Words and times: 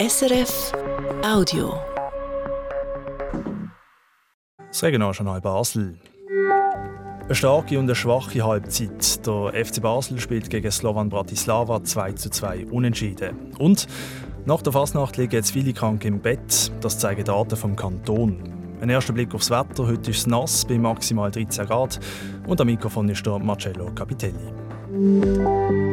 SRF 0.00 0.72
Audio. 1.22 1.74
Das 4.68 4.82
Regionaljournal 4.82 5.42
Basel. 5.42 5.98
Eine 7.24 7.34
starke 7.34 7.78
und 7.78 7.84
eine 7.84 7.94
schwache 7.94 8.42
Halbzeit. 8.42 9.26
Der 9.26 9.62
FC 9.62 9.82
Basel 9.82 10.18
spielt 10.18 10.48
gegen 10.48 10.70
Slovan 10.70 11.10
Bratislava 11.10 11.84
2 11.84 12.12
zu 12.12 12.30
2 12.30 12.68
unentschieden. 12.70 13.52
Und 13.58 13.88
nach 14.46 14.62
der 14.62 14.72
Fasnacht 14.72 15.18
liegen 15.18 15.34
jetzt 15.34 15.50
viele 15.50 15.74
Kranke 15.74 16.08
im 16.08 16.22
Bett. 16.22 16.72
Das 16.80 16.98
zeigen 16.98 17.24
Daten 17.26 17.56
vom 17.56 17.76
Kanton. 17.76 18.42
Ein 18.80 18.88
erster 18.88 19.12
Blick 19.12 19.34
aufs 19.34 19.50
Wetter. 19.50 19.86
Heute 19.86 20.12
ist 20.12 20.20
es 20.20 20.26
nass 20.26 20.64
bei 20.64 20.78
maximal 20.78 21.30
13 21.30 21.66
Grad. 21.66 22.00
Und 22.46 22.58
am 22.58 22.68
Mikrofon 22.68 23.06
ist 23.10 23.26
der 23.26 23.38
Marcello 23.38 23.92
Capitelli. 23.94 25.89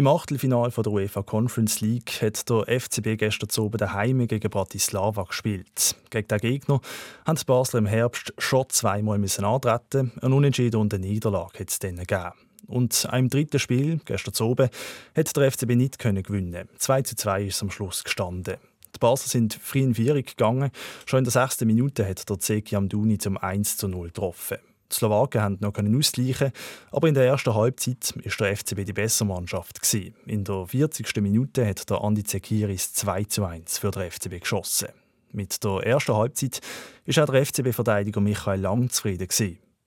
Im 0.00 0.06
Achtelfinale 0.06 0.70
der 0.70 0.86
UEFA 0.86 1.20
Conference 1.20 1.82
League 1.82 2.22
hat 2.22 2.48
der 2.48 2.80
FCB 2.80 3.18
gestern 3.18 3.50
Abend 3.62 3.82
daheim 3.82 4.26
gegen 4.26 4.48
Bratislava 4.48 5.24
gespielt. 5.24 5.94
Gegen 6.08 6.26
den 6.26 6.38
Gegner 6.38 6.80
haben 7.26 7.36
die 7.36 7.44
Basler 7.44 7.80
im 7.80 7.86
Herbst 7.86 8.32
schon 8.38 8.64
zweimal 8.70 9.18
müssen 9.18 9.44
antreten. 9.44 10.10
Ein 10.22 10.32
Unentschieden 10.32 10.80
und 10.80 10.94
eine 10.94 11.06
Niederlage 11.06 11.58
hat 11.58 11.68
es 11.68 11.80
dann 11.80 11.96
gegeben. 11.96 12.32
Und 12.66 13.06
im 13.12 13.28
dritten 13.28 13.58
Spiel, 13.58 14.00
gestern 14.06 14.50
Abend, 14.50 14.70
hat 15.14 15.36
der 15.36 15.52
FCB 15.52 15.76
nicht 15.76 15.98
gewinnen 15.98 16.70
2 16.78 17.02
zu 17.02 17.16
2 17.16 17.42
ist 17.42 17.60
am 17.60 17.70
Schluss 17.70 18.02
gestanden. 18.02 18.56
Die 18.94 18.98
Basler 18.98 19.28
sind 19.28 19.52
frei 19.52 19.80
in 19.80 19.94
Vierung 19.94 20.24
gegangen. 20.24 20.70
Schon 21.04 21.18
in 21.18 21.24
der 21.24 21.32
sechsten 21.32 21.66
Minute 21.66 22.08
hat 22.08 22.26
der 22.26 22.40
Zeki 22.40 22.74
Amduni 22.74 23.18
zum 23.18 23.36
1 23.36 23.76
zu 23.76 23.86
0 23.86 24.06
getroffen. 24.06 24.56
Die 24.90 24.96
Slowaken 24.96 25.40
haben 25.40 25.58
noch 25.60 25.74
ausgleichen 25.76 26.52
aber 26.90 27.08
in 27.08 27.14
der 27.14 27.26
ersten 27.26 27.54
Halbzeit 27.54 28.14
war 28.16 28.46
der 28.46 28.56
FCB 28.56 28.84
die 28.84 28.92
bessere 28.92 29.26
Mannschaft. 29.28 29.80
In 30.26 30.44
der 30.44 30.66
40. 30.66 31.16
Minute 31.16 31.66
hat 31.66 31.88
der 31.88 32.02
Andi 32.02 32.24
Zekiris 32.24 32.92
2 32.94 33.24
zu 33.24 33.44
1 33.44 33.78
für 33.78 33.90
den 33.90 34.10
FCB 34.10 34.40
geschossen. 34.40 34.88
Mit 35.32 35.62
der 35.62 35.86
ersten 35.86 36.14
Halbzeit 36.14 36.60
war 37.06 37.24
auch 37.24 37.30
der 37.30 37.46
FCB-Verteidiger 37.46 38.20
Michael 38.20 38.60
Lang 38.60 38.90
zufrieden. 38.90 39.28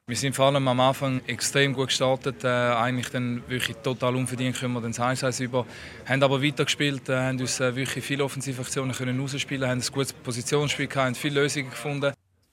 Wir 0.06 0.18
sind 0.18 0.36
vor 0.36 0.48
allem 0.48 0.68
am 0.68 0.80
Anfang 0.82 1.22
extrem 1.28 1.73
gut 1.73 1.88
gestartet, 1.88 2.44
äh, 2.44 2.48
eigentlich 2.48 3.10
dann 3.10 3.42
wirklich 3.48 3.78
total 3.78 4.17
unverdient 4.17 4.60
kommen 4.60 4.73
wir 4.73 4.82
dann 4.82 4.94
1 4.94 5.40
über, 5.40 5.66
haben 6.06 6.22
aber 6.22 6.44
weitergespielt, 6.44 7.08
äh, 7.08 7.16
haben 7.16 7.40
uns 7.40 7.62
äh, 7.62 7.73
wirklich 7.73 8.04
viele 8.04 8.26
Offensivaktionen 8.26 8.94
können 8.94 9.17
rausspielen, 9.17 9.70
haben 9.70 9.80
ein 9.80 9.94
gutes 9.94 10.12
Positionsspiel 10.12 10.88
gehabt, 10.88 11.06
haben 11.06 11.16
viele 11.16 11.42
Lösungen 11.42 11.70
gefunden. 11.70 12.12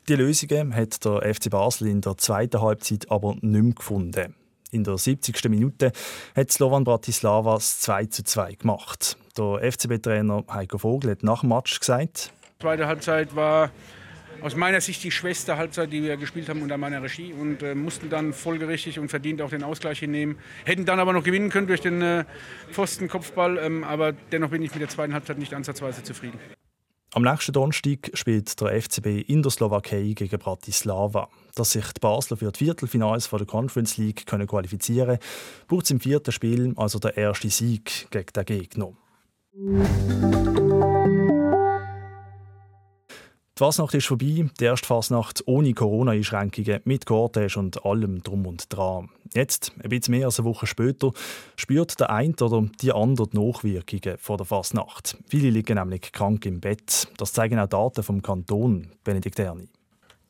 Die 0.09 0.17
Lösungen 0.17 0.75
hat 0.75 1.05
der 1.05 1.35
FC 1.35 1.51
Basel 1.51 1.89
in 1.89 2.01
der 2.01 2.17
zweiten 2.17 2.61
Halbzeit 2.61 3.11
aber 3.11 3.35
nicht 3.35 3.45
mehr 3.45 3.75
gefunden. 3.75 4.35
In 4.73 4.85
der 4.85 4.99
70. 4.99 5.49
Minute 5.49 5.93
hat 6.35 6.51
Slovan 6.51 6.85
Bratislava 6.85 7.55
das 7.55 7.81
2 7.81 8.07
zu 8.07 8.25
2 8.25 8.55
gemacht. 8.55 9.17
Der 9.37 9.73
FCB-Trainer 9.73 10.45
Heiko 10.51 10.79
Vogel 10.79 11.11
hat 11.13 11.23
nach 11.23 11.41
dem 11.41 11.51
Match 11.51 11.79
gesagt, 11.79 12.33
die 12.61 12.63
zweite 12.63 12.87
Halbzeit 12.87 13.35
war 13.35 13.71
aus 14.43 14.57
meiner 14.57 14.81
Sicht 14.81 15.03
die 15.05 15.11
schwächste 15.11 15.57
Halbzeit, 15.57 15.93
die 15.93 16.03
wir 16.03 16.17
gespielt 16.17 16.49
haben 16.49 16.63
unter 16.63 16.79
meiner 16.79 17.03
Regie 17.03 17.33
und 17.33 17.63
äh, 17.63 17.75
mussten 17.75 18.09
dann 18.09 18.33
folgerichtig 18.33 18.99
und 18.99 19.09
verdient 19.09 19.43
auch 19.43 19.51
den 19.51 19.63
Ausgleich 19.63 19.99
hinnehmen. 19.99 20.39
Hätten 20.65 20.85
dann 20.85 21.01
aber 21.01 21.13
noch 21.13 21.25
gewinnen 21.25 21.51
können 21.51 21.67
durch 21.67 21.81
den 21.81 22.01
äh, 22.03 22.25
Pfostenkopfball, 22.71 23.59
ähm, 23.59 23.85
aber 23.85 24.13
dennoch 24.13 24.51
bin 24.51 24.63
ich 24.63 24.73
mit 24.73 24.81
der 24.81 24.89
zweiten 24.89 25.15
Halbzeit 25.15 25.39
nicht 25.39 25.55
ansatzweise 25.55 26.03
zufrieden. 26.03 26.39
Am 27.13 27.23
nächsten 27.23 27.53
Donnerstag 27.53 28.11
spielt 28.15 28.61
der 28.61 28.81
FCB 28.81 29.29
in 29.29 29.43
der 29.43 29.51
Slowakei 29.51 30.13
gegen 30.15 30.39
Bratislava. 30.39 31.29
Dass 31.57 31.73
sich 31.73 31.93
die 31.93 31.99
Basler 32.01 32.37
für 32.37 32.53
die 32.53 32.59
Viertelfinals 32.59 33.29
der 33.29 33.47
Conference 33.47 33.97
League 33.97 34.27
können 34.27 34.47
qualifizieren 34.47 35.19
können, 35.19 35.67
braucht 35.67 35.87
es 35.87 35.91
im 35.91 35.99
vierten 35.99 36.31
Spiel 36.31 36.73
also 36.77 37.01
der 37.01 37.17
erste 37.17 37.51
Sieg 37.51 38.07
gegen 38.11 38.33
den 38.33 38.45
Gegner. 38.45 38.93
Die 43.61 43.65
Fasnacht 43.67 43.93
ist 43.93 44.07
vorbei, 44.07 44.49
die 44.59 44.65
erste 44.65 44.87
Fasnacht 44.87 45.43
ohne 45.45 45.75
Corona-Einschränkungen, 45.75 46.81
mit 46.85 47.05
Cortège 47.05 47.59
und 47.59 47.85
allem 47.85 48.23
drum 48.23 48.47
und 48.47 48.75
dran. 48.75 49.11
Jetzt, 49.35 49.73
ein 49.83 49.91
bisschen 49.91 50.13
mehr 50.13 50.25
als 50.25 50.39
eine 50.39 50.49
Woche 50.49 50.67
später, 50.67 51.13
spürt 51.57 52.01
der 52.01 52.09
eine 52.09 52.33
oder 52.41 52.67
die 52.81 52.91
andere 52.91 53.29
die 53.29 53.37
Nachwirkungen 53.37 54.17
von 54.17 54.39
der 54.39 54.47
Fasnacht. 54.47 55.19
Viele 55.27 55.51
liegen 55.51 55.77
nämlich 55.77 56.11
krank 56.11 56.47
im 56.47 56.61
Bett. 56.61 57.09
Das 57.19 57.35
zeigen 57.35 57.59
auch 57.59 57.67
Daten 57.67 58.03
vom 58.03 58.23
Kanton, 58.23 58.93
Benedikt 59.05 59.39
Erni. 59.39 59.69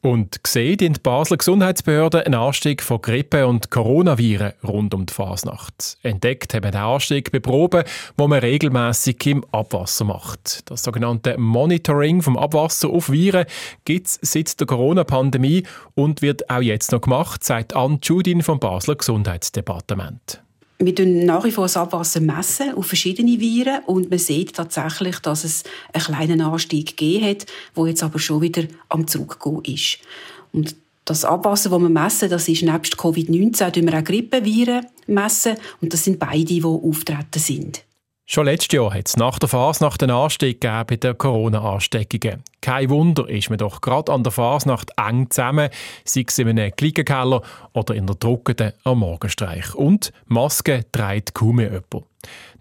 Und 0.03 0.41
sieht 0.47 0.81
in 0.81 0.95
die 0.95 1.01
Basler 1.01 1.37
Gesundheitsbehörde 1.37 2.25
einen 2.25 2.35
Anstieg 2.35 2.83
von 2.83 3.03
Grippe 3.03 3.47
und 3.47 3.71
Coronaviren 3.71 4.55
rund 4.65 4.95
um 4.95 5.05
die 5.05 5.13
Fasnacht. 5.13 5.99
Entdeckt 6.03 6.55
haben 6.55 6.71
den 6.71 6.81
Anstieg 6.81 7.31
bei 7.31 7.39
Proben, 7.39 7.85
die 8.19 8.27
man 8.27 8.39
regelmäßig 8.39 9.27
im 9.27 9.45
Abwasser 9.53 10.07
macht. 10.07 10.71
Das 10.71 10.85
sogenannte 10.85 11.37
Monitoring 11.37 12.23
vom 12.23 12.39
Abwasser 12.39 12.89
auf 12.89 13.11
Viren 13.11 13.45
gibt 13.85 14.07
es 14.07 14.19
seit 14.23 14.59
der 14.59 14.67
Corona-Pandemie 14.67 15.65
und 15.95 16.23
wird 16.23 16.49
auch 16.49 16.63
jetzt 16.63 16.93
noch 16.93 17.03
gemacht, 17.03 17.45
sagt 17.45 17.77
Anne 17.77 17.99
Judin 18.03 18.43
vom 18.43 18.59
Basler 18.59 18.97
Gesundheitsdepartement. 18.97 20.43
Wir 20.83 20.95
messen 20.95 21.27
nach 21.27 21.45
wie 21.45 21.51
vor 21.51 21.65
das 21.65 21.77
Abwasser 21.77 22.21
messen 22.21 22.73
auf 22.73 22.87
verschiedene 22.87 23.39
Viren 23.39 23.85
und 23.85 24.09
man 24.09 24.19
sieht 24.19 24.55
tatsächlich, 24.55 25.19
dass 25.19 25.45
es 25.45 25.63
einen 25.93 26.03
kleinen 26.03 26.41
Anstieg 26.41 26.97
gegeben 26.97 27.27
hat, 27.27 27.47
der 27.77 27.87
jetzt 27.87 28.03
aber 28.03 28.19
schon 28.19 28.41
wieder 28.41 28.63
am 28.89 29.07
Zurückgehen 29.07 29.61
ist. 29.65 29.99
Und 30.53 30.75
das 31.05 31.27
Abwasser, 31.27 31.71
das 31.71 31.81
wir 31.83 31.91
messen, 31.91 32.31
das 32.31 32.49
ist 32.49 32.63
nebst 32.63 32.95
Covid-19 32.95 33.71
wir 33.87 33.99
auch 33.99 34.05
Grippeviren 34.05 34.87
messen 35.07 35.57
und 35.83 35.93
das 35.93 36.05
sind 36.05 36.19
beide, 36.19 36.45
die 36.45 36.65
auftreten 36.65 37.39
sind. 37.39 37.85
Schon 38.33 38.45
letztes 38.45 38.77
Jahr 38.77 38.95
hat 38.95 39.09
es 39.09 39.17
nach 39.17 39.41
der 39.41 39.49
Fasnacht 39.49 40.05
einen 40.05 40.13
Anstieg 40.13 40.61
gegeben 40.61 40.85
bei 40.87 40.95
den 40.95 41.19
Corona-Ansteckungen. 41.19 42.45
Kein 42.61 42.89
Wunder 42.89 43.29
ist 43.29 43.51
man 43.51 43.59
doch 43.59 43.81
gerade 43.81 44.13
an 44.13 44.23
der 44.23 44.31
Fasnacht 44.31 44.93
eng 44.97 45.29
zusammen, 45.31 45.69
sei 46.05 46.25
es 46.29 46.39
in 46.39 46.49
einem 46.49 46.71
Klickenkeller 46.71 47.43
oder 47.73 47.93
in 47.93 48.07
der 48.07 48.15
Druckenden 48.15 48.73
am 48.85 49.01
Morgenstreich. 49.01 49.75
Und 49.75 50.13
Maske 50.27 50.85
trägt 50.93 51.35
kaum 51.35 51.57
mehr 51.57 51.73
jemand. 51.73 52.07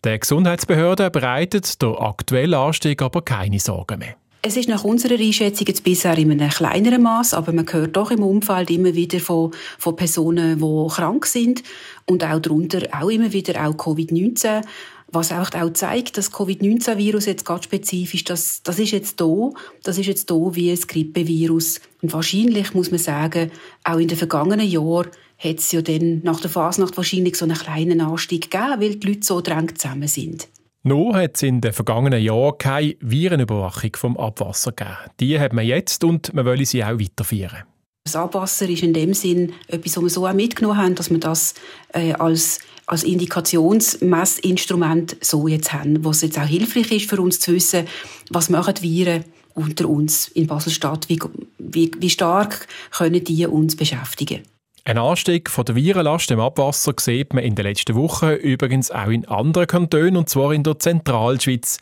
Der 0.04 0.18
Gesundheitsbehörde 0.18 1.12
bereitet 1.12 1.80
der 1.84 2.02
aktuelle 2.02 2.58
Anstieg 2.58 3.04
aber 3.04 3.22
keine 3.22 3.60
Sorgen 3.60 4.00
mehr. 4.00 4.16
Es 4.42 4.58
ist 4.58 4.70
nach 4.70 4.86
unserer 4.86 5.20
Einschätzung 5.20 5.68
jetzt 5.68 5.84
bisher 5.84 6.18
in 6.18 6.32
einem 6.32 6.50
kleineren 6.50 7.04
Maß, 7.04 7.36
aber 7.36 7.52
man 7.52 7.72
hört 7.72 7.96
doch 7.96 8.10
im 8.10 8.24
Umfeld 8.24 8.72
immer 8.72 8.96
wieder 8.96 9.20
von, 9.20 9.52
von 9.78 9.98
Personen, 9.98 10.58
die 10.58 10.94
krank 10.96 11.28
sind 11.28 11.62
und 12.06 12.24
auch 12.24 12.40
darunter 12.40 12.88
auch 13.00 13.10
immer 13.10 13.34
wieder 13.34 13.68
auch 13.68 13.76
Covid-19 13.76 14.64
was 15.12 15.32
auch, 15.32 15.54
auch 15.54 15.74
zeigt, 15.74 16.18
dass 16.18 16.32
Covid-19-Virus 16.32 17.26
jetzt 17.26 17.46
ganz 17.46 17.66
spezifisch, 17.66 18.24
das, 18.24 18.62
das 18.64 18.80
ist 18.80 18.92
jetzt 18.92 19.20
da, 19.20 19.50
das 19.84 19.98
ist 19.98 20.06
jetzt 20.06 20.30
da 20.30 20.36
wie 20.36 20.72
ein 20.72 20.80
Grippevirus. 20.80 21.82
Und 22.02 22.14
wahrscheinlich 22.14 22.74
muss 22.74 22.92
man 22.92 23.00
sagen, 23.00 23.52
auch 23.84 23.98
in 23.98 24.08
den 24.08 24.18
vergangenen 24.18 24.68
Jahren 24.68 25.08
hat 25.38 25.60
es 25.60 25.72
ja 25.72 25.82
dann 25.82 26.22
nach 26.24 26.42
der 26.42 26.50
Fasnacht 26.50 26.98
wahrscheinlich 26.98 27.36
so 27.36 27.46
einen 27.46 27.58
kleinen 27.58 28.02
Anstieg 28.02 28.52
gegeben, 28.52 28.82
weil 28.82 28.96
die 28.96 29.08
Leute 29.08 29.24
so 29.24 29.42
drängt 29.42 29.80
zusammen 29.80 30.08
sind. 30.08 30.48
Noch 30.84 31.14
hat 31.14 31.36
es 31.36 31.44
in 31.44 31.60
den 31.60 31.74
vergangenen 31.74 32.22
Jahren 32.22 32.58
keine 32.58 32.96
Virenüberwachung 33.02 33.92
vom 33.96 34.18
Abwasser 34.18 34.72
gegeben. 34.72 34.98
Die 35.20 35.40
hat 35.40 35.54
man 35.54 35.66
jetzt 35.66 36.04
und 36.04 36.34
man 36.34 36.46
will 36.46 36.66
sie 36.66 36.84
auch 36.84 37.00
weiterführen. 37.00 37.64
Das 38.10 38.16
Abwasser 38.16 38.68
ist 38.68 38.82
in 38.82 38.94
dem 38.94 39.14
Sinn 39.14 39.54
etwas, 39.68 39.98
was 39.98 40.04
wir 40.04 40.10
so 40.10 40.26
auch 40.26 40.34
mitgenommen 40.34 40.78
haben, 40.78 40.96
dass 40.96 41.12
wir 41.12 41.20
das 41.20 41.54
äh, 41.94 42.14
als, 42.14 42.58
als 42.88 43.04
Indikationsmessinstrument 43.04 45.16
so 45.22 45.48
jetzt 45.48 45.74
haben, 45.74 46.04
was 46.04 46.24
jetzt 46.24 46.40
auch 46.40 46.48
hilfreich 46.48 46.92
ist 46.92 47.08
für 47.08 47.22
uns 47.22 47.40
zu 47.40 47.54
wissen, 47.54 47.86
was 48.32 48.50
machen 48.50 48.74
Viren 48.82 49.26
unter 49.54 49.88
uns 49.88 50.28
in 50.30 50.48
Basel-Stadt, 50.48 51.08
wie, 51.08 51.20
wie, 51.60 51.92
wie 52.00 52.10
stark 52.10 52.68
können 52.90 53.24
die 53.24 53.46
uns 53.46 53.76
beschäftigen. 53.76 54.42
Ein 54.86 54.98
Anstieg 54.98 55.48
von 55.48 55.66
der 55.66 55.76
Virenlast 55.76 56.32
im 56.32 56.40
Abwasser 56.40 56.96
sieht 57.00 57.36
man 57.36 57.44
in 57.44 57.54
den 57.54 57.66
letzten 57.66 57.94
Wochen 57.94 58.32
übrigens 58.32 58.90
auch 58.90 59.10
in 59.10 59.28
anderen 59.28 59.68
Kantonen, 59.68 60.18
und 60.18 60.30
zwar 60.30 60.52
in 60.52 60.64
der 60.64 60.80
Zentralschweiz. 60.80 61.78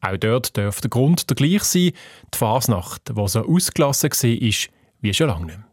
Auch 0.00 0.16
dort 0.16 0.56
dürfte 0.56 0.82
der 0.82 0.90
Grund 0.90 1.28
der 1.28 1.34
gleich 1.34 1.64
sein, 1.64 1.90
die 2.32 2.38
Fasnacht, 2.38 3.08
die 3.08 3.26
so 3.26 3.44
ausgelassen 3.44 4.10
war, 4.10 4.30
wie 5.00 5.12
schon 5.12 5.26
lange 5.26 5.46
nicht 5.46 5.58
mehr. 5.58 5.71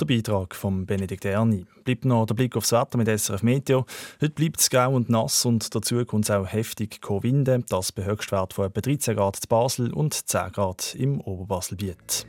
Der 0.00 0.06
Beitrag 0.06 0.56
von 0.56 0.86
Benedikt 0.86 1.24
Erni. 1.24 1.66
Bleibt 1.84 2.04
noch 2.04 2.26
der 2.26 2.34
Blick 2.34 2.56
aufs 2.56 2.72
Wetter 2.72 2.98
mit 2.98 3.06
SRF 3.06 3.44
Meteo. 3.44 3.86
Heute 4.20 4.34
bleibt 4.34 4.58
es 4.58 4.68
grau 4.68 4.92
und 4.92 5.08
nass 5.08 5.44
und 5.44 5.72
dazu 5.72 6.04
kommt 6.04 6.24
es 6.24 6.32
auch 6.32 6.46
heftig 6.46 7.00
Winde. 7.08 7.62
Das 7.68 7.92
bei 7.92 8.04
Höchstwert 8.04 8.54
von 8.54 8.66
etwa 8.66 8.80
13 8.80 9.14
Grad 9.14 9.38
in 9.40 9.48
Basel 9.48 9.92
und 9.92 10.28
10 10.28 10.50
Grad 10.50 10.96
im 10.96 11.20
Oberbaselbiet. 11.20 12.26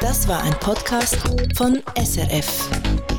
Das 0.00 0.28
war 0.28 0.42
ein 0.42 0.52
Podcast 0.60 1.16
von 1.56 1.82
SRF. 1.96 3.17